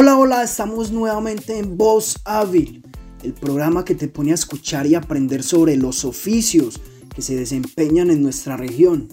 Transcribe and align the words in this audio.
Hola, 0.00 0.16
hola, 0.16 0.44
estamos 0.44 0.92
nuevamente 0.92 1.58
en 1.58 1.76
Voz 1.76 2.20
Hábil, 2.24 2.84
el 3.24 3.32
programa 3.32 3.84
que 3.84 3.96
te 3.96 4.06
pone 4.06 4.30
a 4.30 4.36
escuchar 4.36 4.86
y 4.86 4.94
aprender 4.94 5.42
sobre 5.42 5.76
los 5.76 6.04
oficios 6.04 6.80
que 7.12 7.20
se 7.20 7.34
desempeñan 7.34 8.08
en 8.12 8.22
nuestra 8.22 8.56
región. 8.56 9.08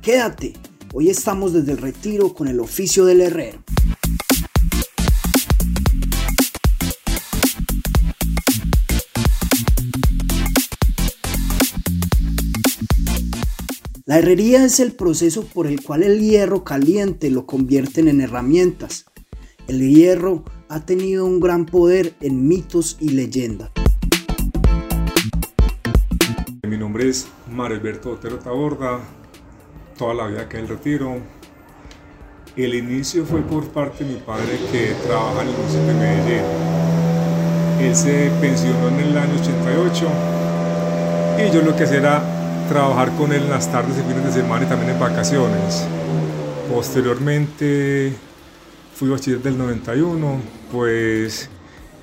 Quédate, 0.00 0.52
hoy 0.94 1.10
estamos 1.10 1.54
desde 1.54 1.72
el 1.72 1.78
retiro 1.78 2.34
con 2.34 2.46
el 2.46 2.60
oficio 2.60 3.04
del 3.04 3.22
herrero. 3.22 3.64
La 14.06 14.18
herrería 14.18 14.64
es 14.64 14.78
el 14.78 14.92
proceso 14.92 15.44
por 15.46 15.66
el 15.66 15.82
cual 15.82 16.04
el 16.04 16.20
hierro 16.20 16.62
caliente 16.62 17.28
lo 17.28 17.44
convierten 17.44 18.06
en 18.06 18.20
herramientas 18.20 19.04
el 19.68 19.86
hierro 19.86 20.44
ha 20.70 20.80
tenido 20.80 21.26
un 21.26 21.40
gran 21.40 21.66
poder 21.66 22.14
en 22.20 22.48
mitos 22.48 22.96
y 23.00 23.10
leyendas. 23.10 23.70
Mi 26.66 26.78
nombre 26.78 27.08
es 27.08 27.28
Alberto 27.58 28.12
Otero 28.12 28.38
Taborda, 28.38 29.00
toda 29.98 30.14
la 30.14 30.26
vida 30.26 30.48
que 30.48 30.58
el 30.58 30.68
retiro. 30.68 31.18
El 32.56 32.74
inicio 32.74 33.24
fue 33.26 33.42
por 33.42 33.68
parte 33.68 34.04
de 34.04 34.14
mi 34.14 34.20
padre 34.20 34.58
que 34.72 34.94
trabaja 35.06 35.42
en 35.42 35.48
el 35.48 35.54
municipio 35.54 35.86
de 35.86 35.94
Medellín. 35.94 36.44
Él 37.80 37.94
se 37.94 38.30
pensionó 38.40 38.88
en 38.88 39.00
el 39.00 39.18
año 39.18 39.34
88 39.40 40.08
y 41.38 41.54
yo 41.54 41.62
lo 41.62 41.76
que 41.76 41.84
hacía 41.84 41.98
era 41.98 42.66
trabajar 42.68 43.14
con 43.16 43.32
él 43.32 43.42
en 43.42 43.50
las 43.50 43.70
tardes 43.70 43.96
y 43.98 44.02
fines 44.02 44.24
de 44.24 44.32
semana 44.32 44.64
y 44.64 44.68
también 44.68 44.92
en 44.92 44.98
vacaciones. 44.98 45.84
Posteriormente 46.72 48.27
fui 48.98 49.08
bachiller 49.08 49.40
del 49.40 49.56
91, 49.56 50.40
pues 50.72 51.48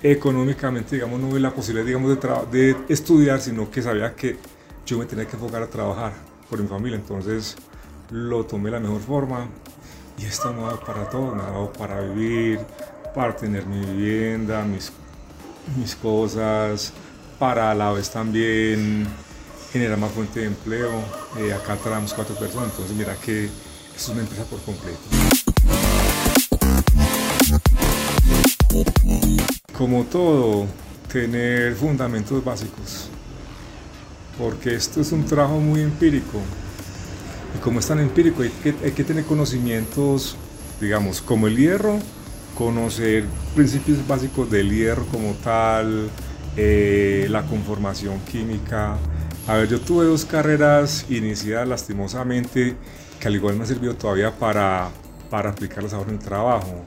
económicamente, 0.01 0.95
digamos, 0.95 1.19
no 1.19 1.29
vi 1.29 1.41
la 1.41 1.51
posibilidad, 1.51 1.85
digamos, 1.85 2.17
de, 2.17 2.73
de 2.73 2.77
estudiar, 2.87 3.41
sino 3.41 3.69
que 3.69 3.81
sabía 3.81 4.15
que 4.15 4.37
yo 4.85 4.97
me 4.97 5.05
tenía 5.05 5.27
que 5.27 5.35
enfocar 5.35 5.61
a 5.61 5.67
trabajar 5.67 6.13
por 6.49 6.57
mi 6.61 6.67
familia, 6.69 6.95
entonces 6.95 7.57
lo 8.11 8.45
tomé 8.45 8.65
de 8.65 8.71
la 8.71 8.79
mejor 8.79 9.01
forma 9.01 9.49
y 10.17 10.23
esto 10.23 10.53
me 10.53 10.61
ha 10.61 10.67
dado 10.67 10.79
para 10.79 11.09
todo, 11.09 11.35
me 11.35 11.41
ha 11.41 11.47
dado 11.47 11.73
para 11.73 11.99
vivir, 11.99 12.59
para 13.13 13.35
tener 13.35 13.65
mi 13.65 13.85
vivienda, 13.85 14.63
mis, 14.63 14.89
mis 15.77 15.97
cosas, 15.97 16.93
para 17.37 17.71
a 17.71 17.75
la 17.75 17.91
vez 17.91 18.09
también 18.09 19.05
generar 19.73 19.97
más 19.97 20.13
fuente 20.13 20.39
de 20.39 20.45
empleo. 20.45 20.91
Eh, 21.39 21.51
acá 21.51 21.75
trabajamos 21.75 22.13
cuatro 22.13 22.35
personas, 22.35 22.69
entonces 22.69 22.95
mira 22.95 23.15
que 23.15 23.45
eso 23.45 23.51
es 23.97 24.09
una 24.09 24.21
empresa 24.21 24.45
por 24.45 24.61
completo. 24.61 25.14
Todo, 30.05 30.65
tener 31.11 31.75
fundamentos 31.75 32.43
básicos, 32.43 33.09
porque 34.37 34.75
esto 34.75 35.01
es 35.01 35.11
un 35.11 35.25
trabajo 35.25 35.59
muy 35.59 35.81
empírico. 35.81 36.39
Y 37.55 37.59
como 37.59 37.79
es 37.79 37.87
tan 37.87 37.99
empírico, 37.99 38.41
hay 38.41 38.49
que, 38.49 38.75
hay 38.83 38.91
que 38.91 39.03
tener 39.03 39.23
conocimientos, 39.25 40.35
digamos, 40.81 41.21
como 41.21 41.47
el 41.47 41.57
hierro, 41.57 41.99
conocer 42.57 43.25
principios 43.53 44.05
básicos 44.07 44.49
del 44.49 44.71
hierro 44.71 45.05
como 45.07 45.33
tal, 45.43 46.09
eh, 46.57 47.27
la 47.29 47.43
conformación 47.43 48.19
química. 48.31 48.97
A 49.47 49.55
ver, 49.55 49.69
yo 49.69 49.79
tuve 49.79 50.05
dos 50.05 50.25
carreras 50.25 51.05
iniciadas 51.09 51.67
lastimosamente 51.67 52.75
que 53.19 53.27
al 53.27 53.35
igual 53.35 53.55
me 53.57 53.65
servido 53.65 53.95
todavía 53.95 54.31
para, 54.31 54.89
para 55.29 55.51
aplicarlas 55.51 55.93
ahora 55.93 56.09
en 56.09 56.17
el 56.17 56.23
trabajo. 56.23 56.83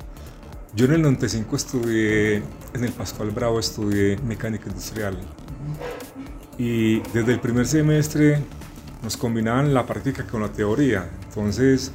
Yo 0.74 0.84
en 0.84 0.92
el 0.92 1.02
95 1.02 1.56
estudié, 1.56 2.36
en 2.36 2.84
el 2.84 2.92
Pascual 2.92 3.30
Bravo 3.30 3.58
estudié 3.58 4.18
mecánica 4.18 4.68
industrial. 4.68 5.16
Y 6.58 7.00
desde 7.14 7.32
el 7.32 7.40
primer 7.40 7.66
semestre 7.66 8.42
nos 9.02 9.16
combinaban 9.16 9.72
la 9.72 9.86
práctica 9.86 10.26
con 10.26 10.42
la 10.42 10.48
teoría. 10.48 11.08
Entonces, 11.24 11.90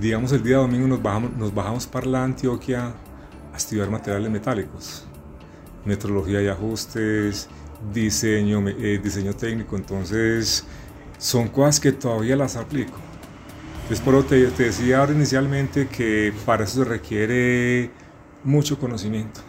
digamos, 0.00 0.32
el 0.32 0.42
día 0.42 0.56
domingo 0.56 0.88
nos 0.88 1.02
bajamos, 1.02 1.36
nos 1.36 1.54
bajamos 1.54 1.86
para 1.86 2.06
la 2.06 2.24
Antioquia 2.24 2.94
a 3.52 3.56
estudiar 3.56 3.90
materiales 3.90 4.30
metálicos, 4.30 5.04
metrología 5.84 6.40
y 6.40 6.48
ajustes, 6.48 7.48
diseño, 7.92 8.66
eh, 8.68 9.00
diseño 9.02 9.34
técnico. 9.34 9.76
Entonces, 9.76 10.64
son 11.18 11.48
cosas 11.48 11.78
que 11.78 11.92
todavía 11.92 12.36
las 12.36 12.56
aplico. 12.56 13.07
Entonces, 13.90 14.04
por 14.04 14.22
te, 14.26 14.46
te 14.48 14.64
decía 14.64 14.98
ahora 14.98 15.12
inicialmente 15.12 15.88
que 15.88 16.30
para 16.44 16.64
eso 16.64 16.84
se 16.84 16.84
requiere 16.84 17.90
mucho 18.44 18.78
conocimiento. 18.78 19.40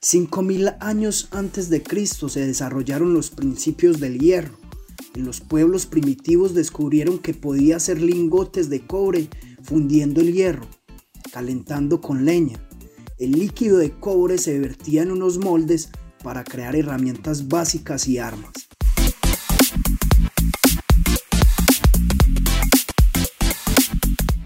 Cinco 0.00 0.42
mil 0.42 0.68
años 0.80 1.28
antes 1.30 1.70
de 1.70 1.82
Cristo 1.82 2.28
se 2.28 2.46
desarrollaron 2.46 3.14
los 3.14 3.30
principios 3.30 4.00
del 4.00 4.18
hierro 4.18 4.61
en 5.14 5.24
los 5.24 5.40
pueblos 5.40 5.86
primitivos 5.86 6.54
descubrieron 6.54 7.18
que 7.18 7.34
podía 7.34 7.76
hacer 7.76 8.00
lingotes 8.00 8.70
de 8.70 8.80
cobre 8.80 9.28
fundiendo 9.62 10.20
el 10.20 10.32
hierro, 10.32 10.66
calentando 11.32 12.00
con 12.00 12.24
leña. 12.24 12.58
El 13.18 13.32
líquido 13.32 13.78
de 13.78 13.90
cobre 13.90 14.38
se 14.38 14.58
vertía 14.58 15.02
en 15.02 15.12
unos 15.12 15.38
moldes 15.38 15.90
para 16.22 16.44
crear 16.44 16.74
herramientas 16.74 17.48
básicas 17.48 18.08
y 18.08 18.18
armas. 18.18 18.52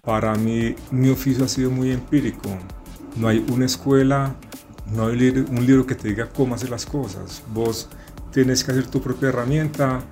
Para 0.03 0.35
mí, 0.37 0.75
mi 0.91 1.09
oficio 1.09 1.45
ha 1.45 1.49
sido 1.49 1.71
muy 1.71 1.91
empírico. 1.91 2.49
No 3.17 3.29
hay 3.29 3.45
una 3.51 3.67
escuela, 3.67 4.37
no 4.93 5.07
hay 5.07 5.29
un 5.29 5.67
libro 5.67 5.87
que 5.87 5.95
te 5.95 6.09
diga 6.09 6.29
cómo 6.29 6.55
hacer 6.55 6.71
las 6.71 6.87
cosas. 6.87 7.43
Vos 7.53 7.89
tienes 8.33 8.63
que 8.63 8.73
hacer 8.73 8.87
tu 8.87 9.01
propia 9.01 9.31
herramienta 9.31 10.05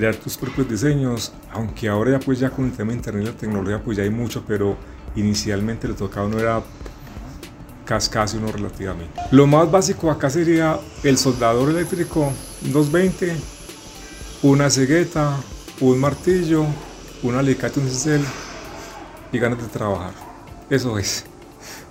crear 0.00 0.16
tus 0.16 0.38
propios 0.38 0.66
diseños, 0.66 1.30
aunque 1.52 1.86
ahora 1.86 2.12
ya 2.12 2.20
pues 2.20 2.38
ya 2.38 2.48
con 2.48 2.64
el 2.64 2.72
tema 2.72 2.92
de 2.92 2.96
internet 2.96 3.22
y 3.22 3.26
la 3.26 3.36
tecnología 3.36 3.82
pues 3.82 3.98
ya 3.98 4.02
hay 4.02 4.08
mucho, 4.08 4.42
pero 4.48 4.74
inicialmente 5.14 5.86
le 5.86 5.92
tocaba 5.92 6.26
uno 6.26 6.38
era 6.38 6.62
casi 7.84 8.38
uno 8.38 8.50
relativamente. 8.50 9.20
Lo 9.30 9.46
más 9.46 9.70
básico 9.70 10.10
acá 10.10 10.30
sería 10.30 10.78
el 11.02 11.18
soldador 11.18 11.68
eléctrico 11.68 12.32
220, 12.62 13.36
una 14.42 14.70
cegueta, 14.70 15.36
un 15.80 15.98
martillo, 15.98 16.64
un 17.22 17.34
alicate, 17.34 17.78
un 17.78 17.86
cincel 17.86 18.24
y 19.32 19.38
ganas 19.38 19.60
de 19.60 19.68
trabajar. 19.68 20.14
Eso 20.70 20.98
es. 20.98 21.26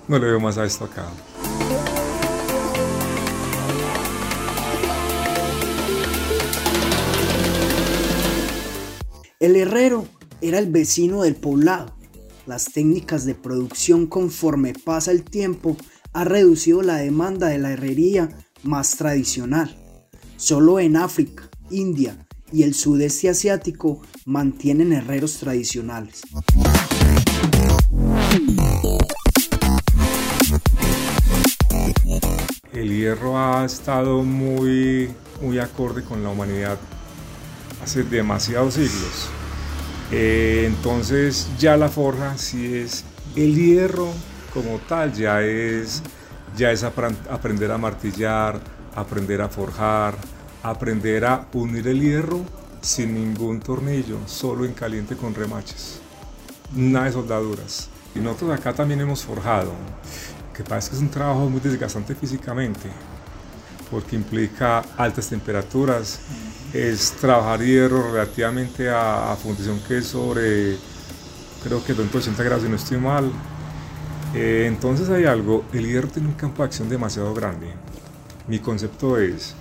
No 0.08 0.18
le 0.18 0.26
veo 0.26 0.40
más 0.40 0.58
a 0.58 0.64
esto 0.64 0.86
acá. 0.86 1.04
Herrero 9.60 10.06
era 10.40 10.58
el 10.58 10.70
vecino 10.70 11.22
del 11.22 11.36
poblado. 11.36 11.94
Las 12.46 12.66
técnicas 12.66 13.24
de 13.24 13.34
producción 13.34 14.06
conforme 14.06 14.72
pasa 14.72 15.12
el 15.12 15.22
tiempo 15.22 15.76
ha 16.12 16.24
reducido 16.24 16.82
la 16.82 16.96
demanda 16.96 17.48
de 17.48 17.58
la 17.58 17.72
herrería 17.72 18.28
más 18.62 18.96
tradicional. 18.96 19.76
Solo 20.36 20.80
en 20.80 20.96
África, 20.96 21.48
India 21.70 22.26
y 22.52 22.62
el 22.64 22.74
sudeste 22.74 23.28
asiático 23.28 24.02
mantienen 24.24 24.92
herreros 24.92 25.38
tradicionales. 25.38 26.22
El 32.72 32.88
hierro 32.88 33.38
ha 33.38 33.64
estado 33.64 34.22
muy, 34.22 35.10
muy 35.42 35.58
acorde 35.58 36.02
con 36.02 36.22
la 36.22 36.30
humanidad 36.30 36.78
hace 37.82 38.02
demasiados 38.02 38.74
siglos. 38.74 39.28
Eh, 40.12 40.64
entonces 40.66 41.48
ya 41.58 41.76
la 41.76 41.88
forja 41.88 42.36
si 42.36 42.74
es 42.76 43.04
el 43.36 43.54
hierro 43.54 44.08
como 44.52 44.78
tal, 44.88 45.12
ya 45.12 45.42
es, 45.42 46.02
ya 46.56 46.72
es 46.72 46.82
aprender 46.82 47.70
a 47.70 47.78
martillar, 47.78 48.60
aprender 48.96 49.40
a 49.40 49.48
forjar, 49.48 50.16
aprender 50.62 51.24
a 51.24 51.46
unir 51.52 51.86
el 51.86 52.00
hierro 52.00 52.40
sin 52.80 53.14
ningún 53.14 53.60
tornillo, 53.60 54.18
solo 54.26 54.64
en 54.64 54.72
caliente 54.72 55.16
con 55.16 55.34
remaches. 55.34 56.00
Nada 56.74 57.06
de 57.06 57.12
soldaduras. 57.12 57.88
Y 58.14 58.18
nosotros 58.18 58.58
acá 58.58 58.72
también 58.72 59.00
hemos 59.00 59.22
forjado, 59.22 59.72
que 60.56 60.64
que 60.64 60.76
es 60.76 60.92
un 60.98 61.10
trabajo 61.10 61.48
muy 61.48 61.60
desgastante 61.60 62.14
físicamente, 62.14 62.90
porque 63.90 64.16
implica 64.16 64.80
altas 64.96 65.28
temperaturas, 65.28 66.20
es 66.72 67.12
trabajar 67.12 67.60
hierro 67.60 68.12
relativamente 68.12 68.88
a, 68.88 69.36
fundición 69.42 69.80
que 69.86 69.98
es 69.98 70.06
sobre, 70.06 70.76
creo 71.64 71.84
que 71.84 71.94
280 71.94 72.42
grados 72.42 72.62
si 72.62 72.68
no 72.68 72.76
estoy 72.76 72.98
mal, 72.98 73.30
Eh, 74.32 74.66
entonces 74.68 75.10
hay 75.10 75.24
algo, 75.24 75.64
el 75.72 75.86
hierro 75.88 76.06
tiene 76.06 76.28
un 76.28 76.34
campo 76.34 76.62
de 76.62 76.68
acción 76.68 76.88
demasiado 76.88 77.34
grande. 77.34 77.66
Mi 78.46 78.60
concepto 78.60 79.18
es, 79.18 79.56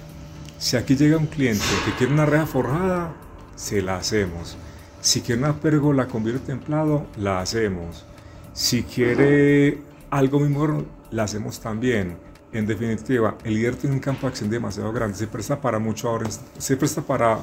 si 0.59 0.77
aquí 0.77 0.95
llega 0.95 1.17
un 1.17 1.25
cliente 1.25 1.65
que 1.85 1.93
quiere 1.93 2.13
una 2.13 2.27
reja 2.27 2.45
forjada, 2.45 3.13
se 3.55 3.81
la 3.81 3.97
hacemos. 3.97 4.57
Si 5.01 5.21
quiere 5.21 5.41
una 5.41 5.55
pérgola 5.59 6.07
con 6.07 6.23
vidrio 6.23 6.41
templado, 6.41 7.07
la 7.17 7.39
hacemos. 7.39 8.05
Si 8.53 8.83
quiere 8.83 9.81
algo 10.09 10.39
muy 10.39 10.49
mejor, 10.49 10.85
la 11.11 11.23
hacemos 11.23 11.59
también. 11.61 12.17
En 12.51 12.65
definitiva, 12.65 13.35
el 13.43 13.59
hierro 13.59 13.77
tiene 13.77 13.95
un 13.95 14.01
campo 14.01 14.21
de 14.21 14.27
acción 14.29 14.49
demasiado 14.49 14.91
grande, 14.91 15.15
se 15.17 15.27
presta 15.27 15.59
para 15.61 15.77
mucho 15.77 16.09
ahora, 16.09 16.29
se 16.57 16.77
presta 16.77 17.01
para, 17.01 17.39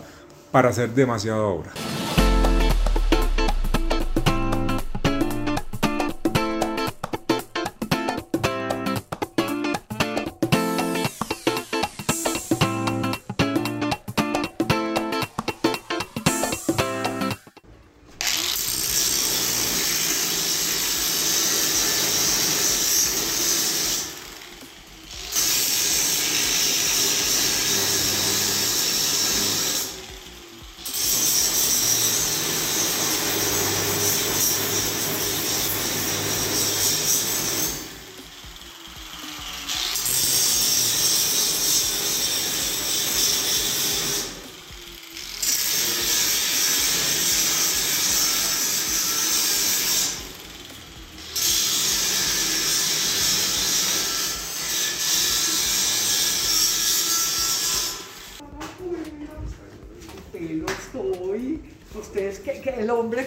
para 0.51 0.71
hacer 0.71 0.91
demasiada 0.91 1.43
obra. 1.43 1.71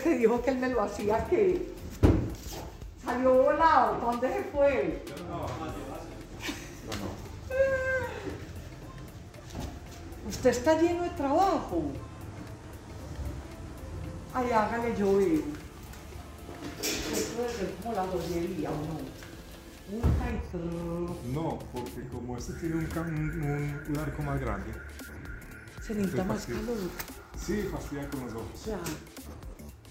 Que 0.10 0.18
dijo 0.18 0.42
que 0.42 0.50
él 0.50 0.58
me 0.58 0.70
lo 0.70 0.82
hacía, 0.82 1.24
que 1.28 1.72
salió 3.06 3.34
volado. 3.44 4.00
¿Para 4.00 4.12
dónde 4.12 4.28
se 4.34 4.44
fue? 4.46 5.04
Usted 10.28 10.50
está 10.50 10.80
lleno 10.82 11.04
de 11.04 11.10
trabajo. 11.12 11.84
Ay, 14.34 14.52
hágale 14.52 14.96
llover. 14.96 15.42
Esto 16.82 17.42
debe 17.42 17.54
ser 17.54 17.74
como 17.82 17.94
la 17.96 18.04
joyería, 18.08 18.70
¿o 18.70 18.74
no? 18.74 19.20
Un. 19.92 21.34
No, 21.34 21.58
porque 21.74 22.08
como 22.12 22.38
este 22.38 22.54
tiene 22.54 22.76
un, 22.76 22.84
un- 22.86 23.84
un 23.90 23.98
arco 23.98 24.22
más 24.22 24.40
grande, 24.40 24.72
Se 25.82 25.96
necesita 25.96 26.24
más 26.26 26.46
calor. 26.46 26.78
sí 27.44 27.68
fastidia 27.72 28.08
con 28.10 28.26
los 28.26 28.34
ojos. 28.36 28.66
Ya. 28.68 28.78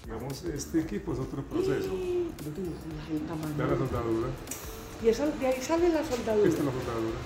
Digamos, 0.09 0.43
este 0.45 0.81
equipo 0.81 1.13
es 1.13 1.19
otro 1.19 1.43
proceso. 1.43 1.91
Da 3.59 3.67
la 3.67 3.77
soldadura, 3.77 4.29
Y 5.05 5.09
esa, 5.09 5.27
de 5.27 5.47
ahí 5.47 5.61
sale 5.61 5.91
la 5.91 6.03
soldadura. 6.03 6.49
esta 6.49 6.61
es 6.61 6.65
la 6.65 6.73
soldadura. 6.73 7.19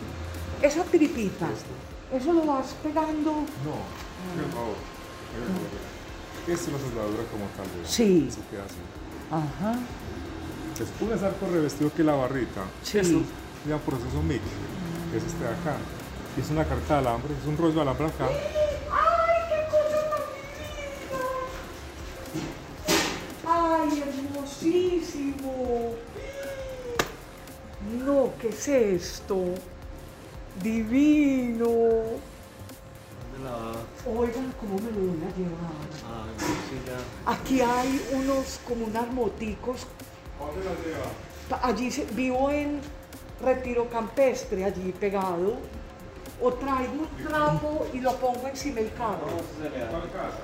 Esa 0.63 0.83
tripita, 0.85 1.47
Esto. 1.47 1.71
eso 2.13 2.33
lo 2.33 2.45
vas 2.45 2.75
pegando. 2.83 3.31
No, 3.31 3.47
por 4.35 4.51
favor. 4.53 4.75
hágame 5.31 5.47
el 5.47 5.71
favor. 5.71 6.49
Esta 6.49 6.67
es 6.67 6.73
la 6.73 6.79
soldadura 6.81 7.23
como 7.31 7.45
tal. 7.57 7.67
¿verdad? 7.71 7.89
Sí. 7.89 8.27
Eso 8.29 8.41
queda 8.51 8.65
así. 8.65 8.83
Ajá. 9.31 9.79
Después 10.77 11.13
es 11.13 11.23
arco 11.23 11.47
revestido 11.53 11.93
que 11.95 12.03
la 12.03 12.15
barrita. 12.15 12.65
Sí. 12.83 12.99
Se 13.01 13.69
llama 13.69 13.83
proceso 13.83 14.21
MIG, 14.23 14.41
que 15.13 15.19
es 15.19 15.23
este 15.25 15.45
de 15.45 15.51
acá. 15.51 15.77
Y 16.37 16.41
es 16.41 16.51
una 16.51 16.65
carta 16.65 16.95
de 16.95 17.01
alambre, 17.07 17.33
es 17.41 17.47
un 17.47 17.57
rollo 17.57 17.75
de 17.75 17.81
alambre 17.83 18.07
acá. 18.07 18.27
¡Ay, 18.27 19.39
qué 19.51 19.61
cosa 19.71 20.01
tan 20.11 20.23
linda! 23.87 24.03
¡Ay, 24.03 24.03
hermosísimo! 24.03 25.95
No, 28.05 28.32
¿qué 28.43 28.49
es 28.49 28.69
esto? 28.69 29.37
Divino. 30.63 31.69
Oigan, 34.07 34.53
¿cómo 34.61 34.75
me 34.77 34.91
lo 34.91 34.99
voy 35.13 35.23
a 35.23 35.37
llevar? 35.37 35.89
Ah, 36.07 36.27
sí, 36.39 36.81
ya. 36.87 37.33
Aquí 37.33 37.61
hay 37.61 38.05
unos, 38.15 38.61
como 38.67 38.87
unas 38.87 39.11
moticos. 39.13 39.87
¿Dónde 40.39 40.65
la 40.65 40.73
lleva? 40.85 41.67
Allí 41.69 41.91
se- 41.91 42.05
vivo 42.07 42.51
en 42.51 42.81
Retiro 43.43 43.89
Campestre, 43.89 44.65
allí 44.65 44.93
pegado. 44.93 45.57
O 46.43 46.53
traigo 46.55 46.93
un 46.95 47.25
trapo 47.25 47.87
y 47.93 48.01
lo 48.01 48.13
pongo 48.17 48.49
encima 48.49 48.77
del 48.81 48.93
carro. 48.95 49.27
¿Cuál 49.91 50.11
casa? 50.11 50.41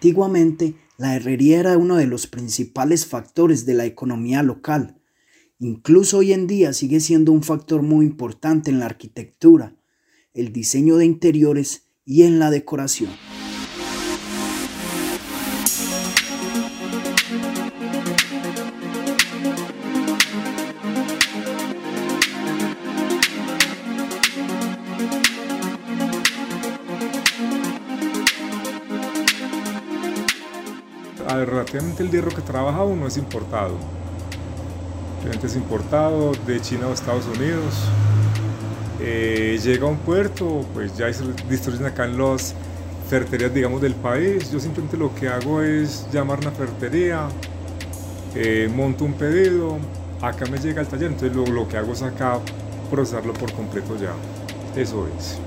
Antiguamente, 0.00 0.76
la 0.96 1.14
herrería 1.14 1.60
era 1.60 1.76
uno 1.76 1.96
de 1.96 2.06
los 2.06 2.26
principales 2.26 3.04
factores 3.04 3.66
de 3.66 3.74
la 3.74 3.84
economía 3.84 4.42
local. 4.42 4.98
Incluso 5.58 6.16
hoy 6.16 6.32
en 6.32 6.46
día 6.46 6.72
sigue 6.72 7.00
siendo 7.00 7.32
un 7.32 7.42
factor 7.42 7.82
muy 7.82 8.06
importante 8.06 8.70
en 8.70 8.78
la 8.78 8.86
arquitectura, 8.86 9.76
el 10.32 10.54
diseño 10.54 10.96
de 10.96 11.04
interiores 11.04 11.82
y 12.06 12.22
en 12.22 12.38
la 12.38 12.50
decoración. 12.50 13.10
Relativamente 31.34 32.02
el 32.02 32.10
hierro 32.10 32.30
que 32.30 32.42
trabaja 32.42 32.82
uno 32.84 33.06
es 33.06 33.16
importado. 33.16 33.76
Realmente 35.22 35.46
es 35.46 35.56
importado 35.56 36.32
de 36.46 36.60
China 36.60 36.88
o 36.88 36.92
Estados 36.92 37.26
Unidos. 37.26 37.74
Eh, 39.00 39.58
llega 39.62 39.86
a 39.86 39.90
un 39.90 39.98
puerto, 39.98 40.64
pues 40.74 40.96
ya 40.96 41.12
se 41.12 41.24
distribuyen 41.48 41.86
acá 41.86 42.04
en 42.04 42.18
las 42.18 42.54
ferreterías, 43.08 43.52
digamos, 43.52 43.80
del 43.80 43.94
país. 43.94 44.50
Yo 44.50 44.60
simplemente 44.60 44.96
lo 44.96 45.14
que 45.14 45.28
hago 45.28 45.62
es 45.62 46.06
llamar 46.12 46.38
a 46.38 46.48
una 46.48 46.50
ferretería, 46.50 47.28
eh, 48.34 48.70
monto 48.74 49.04
un 49.04 49.14
pedido, 49.14 49.78
acá 50.20 50.46
me 50.46 50.58
llega 50.58 50.80
al 50.80 50.88
taller, 50.88 51.10
entonces 51.12 51.34
lo, 51.34 51.46
lo 51.46 51.66
que 51.68 51.76
hago 51.76 51.92
es 51.92 52.02
acá 52.02 52.38
procesarlo 52.90 53.32
por 53.32 53.52
completo 53.52 53.96
ya. 53.96 54.12
Eso 54.80 55.06
es. 55.18 55.38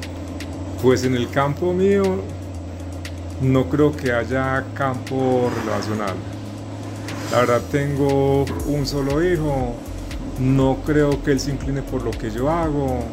Pues 0.81 1.03
en 1.05 1.15
el 1.15 1.29
campo 1.29 1.73
mío 1.73 2.03
no 3.43 3.69
creo 3.69 3.95
que 3.95 4.11
haya 4.11 4.63
campo 4.73 5.51
relacional. 5.63 6.15
La 7.31 7.39
verdad 7.39 7.61
tengo 7.71 8.45
un 8.67 8.85
solo 8.85 9.23
hijo, 9.23 9.75
no 10.39 10.77
creo 10.85 11.21
que 11.23 11.31
él 11.31 11.39
se 11.39 11.51
incline 11.51 11.81
por 11.81 12.03
lo 12.03 12.11
que 12.11 12.31
yo 12.31 12.49
hago. 12.49 13.03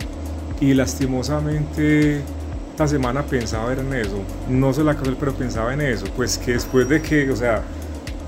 Y 0.60 0.74
lastimosamente 0.74 2.22
esta 2.70 2.86
semana 2.86 3.22
pensaba 3.22 3.72
en 3.72 3.92
eso, 3.92 4.20
no 4.48 4.72
sé 4.72 4.84
la 4.84 4.94
cosa, 4.94 5.12
pero 5.18 5.32
pensaba 5.32 5.72
en 5.74 5.80
eso, 5.80 6.06
pues 6.16 6.38
que 6.38 6.52
después 6.52 6.88
de 6.88 7.00
que, 7.02 7.30
o 7.30 7.36
sea, 7.36 7.62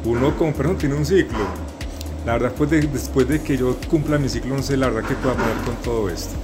uno 0.04 0.37
como 0.37 0.52
persona 0.52 0.78
tiene 0.78 0.94
un 0.94 1.06
ciclo, 1.06 1.38
la 2.26 2.35
verdad 2.35 2.50
después 2.50 2.71
de, 2.71 2.80
después 2.82 3.28
de 3.28 3.42
que 3.42 3.56
yo 3.56 3.76
cumpla 3.88 4.18
mi 4.18 4.28
ciclo 4.28 4.56
no 4.56 4.62
sé 4.62 4.76
la 4.76 4.88
verdad 4.88 5.09
que 5.09 5.14
pueda 5.14 5.35
poner 5.35 5.56
con 5.64 5.76
todo 5.76 6.09
esto. 6.09 6.35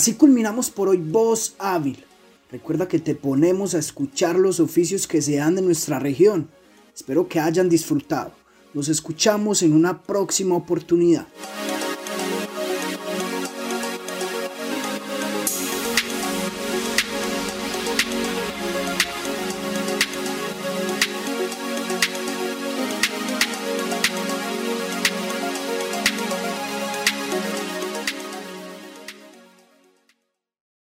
Así 0.00 0.14
culminamos 0.14 0.70
por 0.70 0.88
hoy 0.88 0.96
Voz 0.96 1.56
Hábil. 1.58 2.02
Recuerda 2.50 2.88
que 2.88 2.98
te 2.98 3.14
ponemos 3.14 3.74
a 3.74 3.78
escuchar 3.78 4.34
los 4.38 4.58
oficios 4.58 5.06
que 5.06 5.20
se 5.20 5.36
dan 5.36 5.58
en 5.58 5.66
nuestra 5.66 5.98
región. 5.98 6.48
Espero 6.94 7.28
que 7.28 7.38
hayan 7.38 7.68
disfrutado. 7.68 8.32
Nos 8.72 8.88
escuchamos 8.88 9.62
en 9.62 9.74
una 9.74 10.00
próxima 10.02 10.54
oportunidad. 10.54 11.26